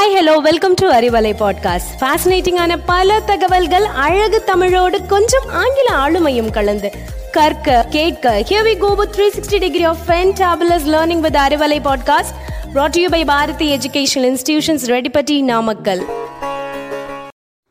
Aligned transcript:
Hi 0.00 0.16
hello 0.16 0.36
welcome 0.36 0.74
to 0.74 0.90
Arivalai 0.90 1.32
podcast 1.40 2.00
ஃபேசினேட்டிங்கான 2.00 2.78
பல 2.86 3.20
தகவல்கள் 3.20 3.84
அழகு 3.84 4.44
தமிழோடு 4.44 5.06
கொஞ்சம் 5.06 5.42
ஆங்கில 5.48 5.88
ஆளுமையும் 5.94 6.50
கலந்து. 6.50 6.90
கற்க 7.32 7.86
கேட்க 7.90 8.44
here 8.48 8.66
we 8.66 8.78
go 8.78 8.94
with 8.94 9.14
360 9.16 9.58
degree 9.58 9.84
of 9.84 9.96
fantabulous 10.06 10.86
learning 10.86 11.20
with 11.20 11.34
Arivalai 11.34 11.78
podcast 11.84 12.32
brought 12.74 12.88
to 12.88 13.00
you 13.00 13.10
by 13.10 13.24
Bharathi 13.24 13.76
educational 13.76 14.36
institutions 14.36 14.86
Reddipatti 14.86 15.42
Namakkal 15.42 16.04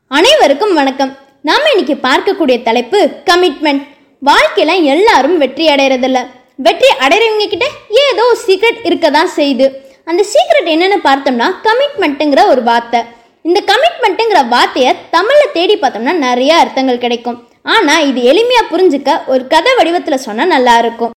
அனைவருக்கும் 0.08 0.74
வணக்கம். 0.74 1.16
நாம 1.42 1.62
இன்னைக்கு 1.76 2.08
பார்க்கக்கூடிய 2.08 2.62
தலைப்பு 2.62 3.10
கமிட்மெண்ட் 3.24 3.86
வாழ்க்கையில 4.26 4.82
எல்லாரும் 4.82 5.38
வெற்றி 5.38 5.68
அடையறதில்ல. 5.68 6.26
வெற்றி 6.56 6.86
அடைறவங்க 6.98 7.48
கிட்ட 7.48 7.66
ஏதோ 8.12 8.36
சீக்ரெட் 8.46 8.86
இருக்க 8.86 9.10
தான் 9.10 9.28
செய்யுது. 9.36 9.88
அந்த 10.10 10.22
சீக்ரெட் 10.32 10.70
என்னென்னு 10.74 10.98
பார்த்தோம்னா 11.08 11.48
கமிட்மெண்ட்டுங்கிற 11.66 12.40
ஒரு 12.52 12.62
வார்த்தை. 12.68 13.00
இந்த 13.48 13.58
கமிட்மெண்ட்டுங்கிற 13.70 14.40
வார்த்தையை 14.54 14.92
தமிழில் 15.14 15.54
தேடி 15.56 15.74
பார்த்தோம்னா 15.82 16.14
நிறைய 16.26 16.52
அர்த்தங்கள் 16.62 17.02
கிடைக்கும். 17.04 17.38
ஆனால் 17.74 18.04
இது 18.10 18.20
எளிமையாக 18.32 18.70
புரிஞ்சுக்க 18.72 19.10
ஒரு 19.32 19.42
கதை 19.54 19.72
வடிவத்தில் 19.78 20.24
சொன்னால் 20.26 20.52
நல்லாயிருக்கும் 20.54 21.12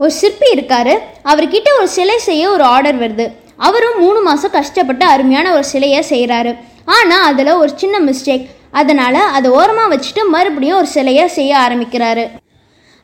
ஒரு 0.00 0.12
சிற்பி 0.20 0.48
இருக்காரு. 0.56 0.94
அவர்கிட்ட 1.30 1.68
ஒரு 1.78 1.88
சிலை 1.96 2.16
செய்ய 2.28 2.42
ஒரு 2.56 2.64
ஆர்டர் 2.74 2.98
வருது. 3.04 3.26
அவரும் 3.68 3.96
மூணு 4.02 4.20
மாதம் 4.26 4.56
கஷ்டப்பட்டு 4.58 5.04
அருமையான 5.12 5.46
ஒரு 5.56 5.64
சிலையை 5.72 6.02
செய்கிறாரு 6.12 6.52
ஆனால் 6.96 7.24
அதில் 7.30 7.58
ஒரு 7.62 7.70
சின்ன 7.80 7.96
மிஸ்டேக் 8.08 8.44
அதனால் 8.80 9.22
அதை 9.36 9.48
ஓரமாக 9.60 9.88
வச்சுட்டு 9.92 10.22
மறுபடியும் 10.34 10.78
ஒரு 10.80 10.88
சிலையை 10.96 11.24
செய்ய 11.38 11.52
ஆரம்பிக்கிறாரு. 11.64 12.24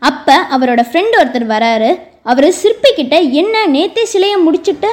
அப்போ 0.03 0.37
அவரோட 0.55 0.83
ஃப்ரெண்ட் 0.89 1.17
ஒருத்தர் 1.21 1.53
வராரு. 1.57 1.91
அவர் 2.33 2.47
சிற்பி 2.61 2.91
கிட்ட 2.99 3.17
என்ன 3.41 3.65
நேத்தே 3.75 4.05
சிலையை 4.13 4.39
முடிச்சுட்டு 4.45 4.91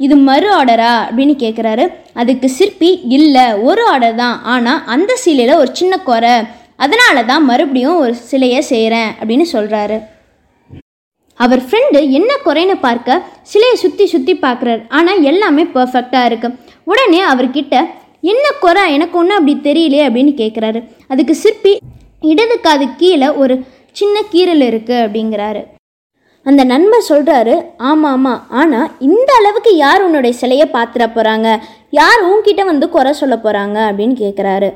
இது 0.00 0.14
மறு 0.28 0.48
ஆர்டரா 0.58 0.92
அப்படின்னு 1.06 1.34
கேட்குறாரு 1.42 1.84
அதுக்கு 2.20 2.48
சிற்பி 2.58 2.90
இல்லை 3.16 3.44
ஒரு 3.68 3.82
ஆர்டர் 3.92 4.16
தான். 4.22 4.36
ஆனால் 4.52 4.80
அந்த 4.94 5.12
சிலையில் 5.24 5.60
ஒரு 5.62 5.70
சின்ன 5.80 5.96
குறை. 6.08 6.34
அதனால 6.84 7.16
தான் 7.30 7.44
மறுபடியும் 7.50 8.00
ஒரு 8.04 8.14
சிலையை 8.30 8.60
செய்கிறேன் 8.70 9.10
அப்படின்னு 9.18 9.46
சொல்கிறாரு 9.54 9.98
அவர் 11.40 11.62
ஃப்ரெண்டு 11.66 12.00
என்ன 12.18 12.30
குறைன்னு 12.46 12.76
பார்க்க 12.86 13.22
சிலையை 13.52 13.76
சுற்றி 13.82 14.04
சுற்றி 14.12 14.34
பார்க்குறாரு. 14.46 14.82
ஆனால் 14.98 15.22
எல்லாமே 15.30 15.64
பர்ஃபெக்டாக 15.76 16.28
இருக்குது 16.30 16.58
உடனே 16.90 17.20
அவர்கிட்ட 17.32 17.76
என்ன 18.32 18.44
குறை? 18.64 18.82
எனக்கு 18.96 19.16
ஒன்றும் 19.20 19.38
அப்படி 19.38 19.54
தெரியலையே 19.68 20.04
அப்படின்னு 20.08 20.32
கேட்குறாரு 20.42 20.82
அதுக்கு 21.12 21.36
சிற்பி 21.44 21.72
இடது 22.32 22.56
காது 22.66 22.88
கீழே 23.00 23.30
ஒரு 23.42 23.54
சின்ன 24.00 24.16
கீறல் 24.32 24.64
இருக்குது 24.70 25.02
அப்படிங்கிறாரு. 25.04 25.62
அந்த 26.46 26.62
நண்பர் 26.64 27.08
சொல்கிறாரு 27.08 27.54
ஆமாம் 27.90 28.12
ஆமாம் 28.12 28.40
ஆனால் 28.60 28.88
இந்த 29.08 29.30
அளவுக்கு 29.40 29.72
யார் 29.76 30.04
உன்னுடைய 30.06 30.34
சிலையை 30.40 30.66
பார்த்துட 30.72 31.04
போகிறாங்க 31.08 31.48
யார் 31.90 32.22
உன்கிட்ட 32.30 32.62
வந்து 32.64 32.86
குறை 32.88 33.12
சொல்ல 33.12 33.36
போகிறாங்க 33.36 33.78
அப்படின்னு 33.88 34.16
கேட்குறாரு 34.22 34.70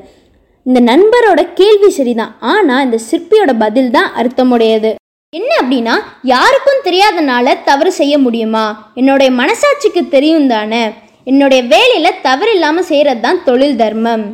இந்த 0.66 0.80
நண்பரோட 0.80 1.40
கேள்வி 1.54 1.90
சரிதான் 1.96 2.32
ஆனால் 2.52 2.84
இந்த 2.84 2.98
சிற்பியோட 3.08 3.50
பதில் 3.58 3.90
தான் 3.90 4.08
அர்த்தமுடையது. 4.20 4.90
என்ன 5.32 5.50
அப்படின்னா 5.60 5.94
யாருக்கும் 6.32 6.84
தெரியாதனால 6.84 7.62
தவறு 7.64 7.90
செய்ய 7.92 8.14
முடியுமா? 8.18 8.64
என்னுடைய 8.94 9.30
மனசாட்சிக்கு 9.40 10.02
தெரியும் 10.08 10.50
தானே? 10.54 10.82
என்னுடைய 11.30 11.62
வேலையில் 11.74 12.20
தவறு 12.22 12.52
இல்லாமல் 12.56 12.88
செய்கிறது 12.90 13.20
தான் 13.20 13.40
தொழில் 13.44 13.78
தர்மம். 13.82 14.26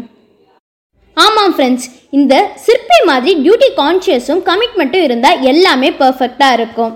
ஆமாம் 1.17 1.55
ஃப்ரெண்ட்ஸ் 1.57 1.89
இந்த 2.19 2.35
சிற்பி 2.67 2.99
மாதிரி 3.11 3.33
டியூட்டி 3.45 3.71
கான்ஷியஸும் 3.81 4.43
கமிட்மெண்ட்டும் 4.49 5.07
இருந்தால் 5.09 5.43
எல்லாமே 5.53 5.91
பர்ஃபெக்டாக 6.03 6.59
இருக்கும். 6.59 6.93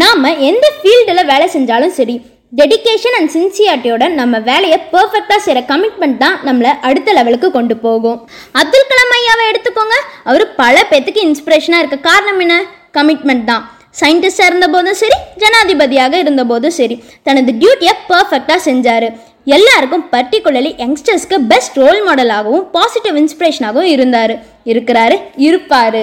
நாம் 0.00 0.22
எந்த 0.48 0.66
ஃபீல்டில் 0.76 1.28
வேலை 1.30 1.46
செஞ்சாலும் 1.54 1.94
சரி 1.96 2.14
டெடிகேஷன் 2.58 3.16
அண்ட் 3.16 3.30
சின்சியாரிட்டியோட 3.34 4.04
நம்ம 4.20 4.38
வேலையை 4.48 4.78
பர்ஃபெக்டாக 4.92 5.40
செய்கிற 5.44 5.60
கமிட்மெண்ட் 5.70 6.18
தான் 6.22 6.36
நம்மளை 6.46 6.70
அடுத்த 6.88 7.12
லெவலுக்கு 7.18 7.48
கொண்டு 7.56 7.74
போகும். 7.84 8.18
அப்துல் 8.60 8.88
கலாம் 8.90 9.12
ஐயாவை 9.16 9.44
எடுத்துக்கோங்க. 9.50 9.96
அவர் 10.30 10.44
பல 10.60 10.84
பேத்துக்கு 10.90 11.20
இன்ஸ்பிரேஷனாக 11.28 11.82
இருக்க 11.82 11.98
காரணம் 12.08 12.40
என்ன? 12.44 12.56
கமிட்மெண்ட் 12.98 13.46
தான். 13.50 13.64
சயின்டிஸ்டாக 14.00 14.50
இருந்தபோதும் 14.50 14.98
சரி 15.02 15.18
ஜனாதிபதியாக 15.42 16.14
இருந்தபோதும் 16.24 16.76
சரி 16.80 16.96
தனது 17.28 17.52
டியூட்டியை 17.60 17.94
பர்ஃபெக்டாக 18.12 18.60
செஞ்சார். 18.68 19.08
எல்லாருக்கும் 19.56 20.06
பர்டிகுலர்லி 20.14 20.72
யங்ஸ்டர்ஸ்க்கு 20.82 21.38
பெஸ்ட் 21.52 21.78
ரோல் 21.82 22.02
மாடலாகவும் 22.08 22.66
பாசிட்டிவ் 22.76 23.16
இன்ஸ்பிரேஷனாகவும் 23.22 23.92
இருந்தார். 23.94 24.34
இருக்கிறாரு 24.72 25.18
இருப்பார். 25.48 26.02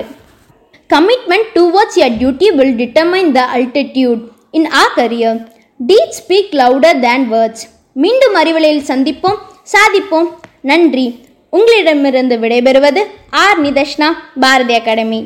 Commitment 0.90 1.54
towards 1.54 1.96
your 1.98 2.10
duty 2.12 2.50
will 2.52 2.76
determine 2.76 3.32
the 3.32 3.46
altitude 3.50 4.22
in 4.54 4.66
our 4.72 4.90
career. 4.92 5.34
Deeds 5.80 6.18
speak 6.18 6.48
louder 6.54 6.94
than 7.00 7.30
words. 7.30 7.60
மீண்டும் 7.96 8.36
அறிவலையில் 8.36 8.88
சந்திப்போம் 8.90 9.38
சாதிப்போம் 9.74 10.30
நன்றி 10.62 11.06
உங்களிடமிருந்து 11.54 12.36
விடைபெறுவது 12.38 13.02
ஆர் 13.44 13.60
நிதஷ்னா 13.62 14.10
பாரதி 14.40 14.76
அகாடமி 14.80 15.22